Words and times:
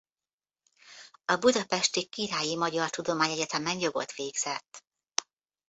A 1.25 1.35
Budapesti 1.35 2.05
Királyi 2.07 2.55
Magyar 2.57 2.89
Tudomány-Egyetemen 2.89 3.79
jogot 3.79 4.13
végzett. 4.15 4.83